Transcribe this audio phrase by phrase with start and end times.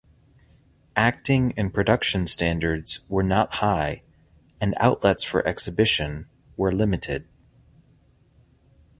[0.95, 4.01] Acting and production standards were not high
[4.59, 6.27] and outlets for exhibition
[6.57, 7.27] were limited.